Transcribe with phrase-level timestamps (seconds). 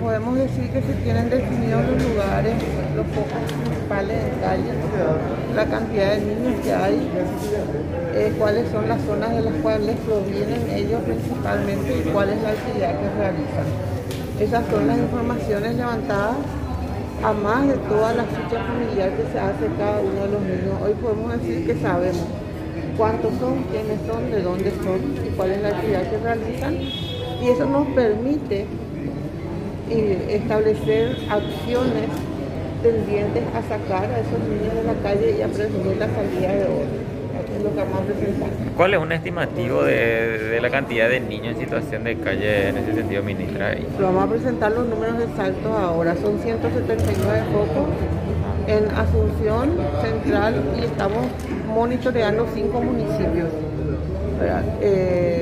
[0.00, 2.54] Podemos decir que se tienen definidos los lugares,
[2.96, 4.72] los focos principales en calle,
[5.54, 7.10] la cantidad de niños que hay,
[8.14, 12.48] eh, cuáles son las zonas de las cuales provienen ellos principalmente y cuál es la
[12.48, 13.66] actividad que realizan.
[14.40, 16.36] Esas son las informaciones levantadas
[17.22, 20.80] a más de toda la ficha familiar que se hace cada uno de los niños.
[20.82, 22.24] Hoy podemos decir que sabemos
[22.96, 26.74] cuántos son, quiénes son, de dónde son y cuál es la actividad que realizan.
[26.74, 28.66] Y eso nos permite
[29.94, 32.08] y establecer acciones
[32.82, 36.64] tendientes a sacar a esos niños de la calle y a prevenir la salida de
[36.64, 37.56] otros.
[37.56, 38.48] es lo que vamos a presentar.
[38.76, 42.78] ¿Cuál es un estimativo de, de, la cantidad de niños en situación de calle en
[42.78, 43.74] ese sentido, ministra?
[43.98, 46.14] Lo vamos a presentar los números exactos ahora.
[46.16, 47.88] Son 179 focos
[48.66, 51.26] en Asunción Central y estamos
[51.66, 53.48] monitoreando cinco municipios.
[54.80, 55.33] Eh,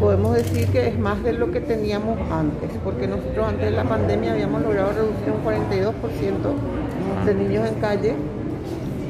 [0.00, 3.84] podemos decir que es más de lo que teníamos antes, porque nosotros antes de la
[3.84, 8.14] pandemia habíamos logrado reducir un 42% de niños en calle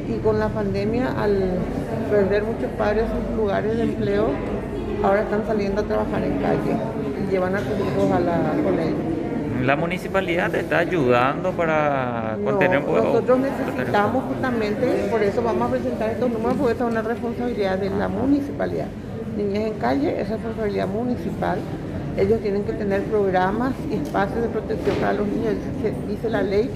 [0.09, 1.59] y con la pandemia al
[2.11, 4.29] perder muchos padres sus lugares de empleo,
[5.03, 6.77] ahora están saliendo a trabajar en calle
[7.21, 9.17] y llevan a sus hijos a la colegio.
[9.65, 13.03] ¿La municipalidad te está ayudando para contener un poco?
[13.03, 17.79] Nosotros necesitamos justamente, por eso vamos a presentar estos números, porque esta es una responsabilidad
[17.79, 18.87] de la municipalidad
[19.37, 21.59] niñez en calle es responsabilidad municipal.
[22.17, 25.55] Ellos tienen que tener programas y espacios de protección para los niños,
[26.09, 26.71] dice la ley,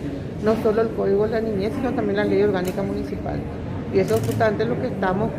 [0.44, 3.40] no solo el Código de la Niñez, sino también la Ley Orgánica Municipal.
[3.92, 5.30] Y eso es justamente lo que estamos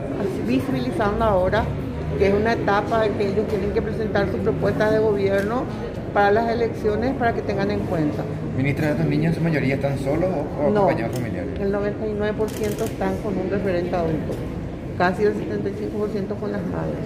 [0.47, 1.63] visibilizando ahora,
[2.17, 5.63] que es una etapa en que ellos tienen que presentar sus propuestas de gobierno
[6.13, 8.23] para las elecciones para que tengan en cuenta.
[8.57, 11.59] Ministra, ¿estos niños en su mayoría están solos o, no, acompañados familiares?
[11.59, 14.33] El 99% están con un referente adulto
[14.97, 17.05] casi el 75% con las madres.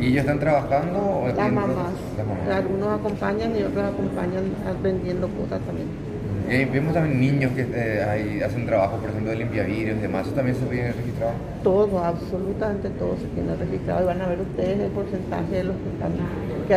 [0.00, 0.98] ¿Y ellos están trabajando?
[0.98, 1.94] O las, mamás.
[2.52, 4.44] Algunos acompañan y otros acompañan
[4.82, 5.88] vendiendo cosas también.
[6.48, 10.26] Eh, vemos también niños que eh, hacen trabajo, por ejemplo, de limpiavidrios y demás.
[10.26, 11.32] ¿Eso también se tiene registrado?
[11.64, 14.02] Todo, absolutamente todo se tiene registrado.
[14.02, 16.12] Y van a ver ustedes el porcentaje de los que están,
[16.68, 16.74] que